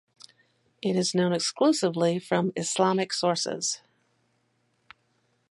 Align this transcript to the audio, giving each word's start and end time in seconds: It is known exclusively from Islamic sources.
It 0.81 0.95
is 0.95 1.13
known 1.13 1.31
exclusively 1.31 2.17
from 2.17 2.53
Islamic 2.55 3.13
sources. 3.13 3.81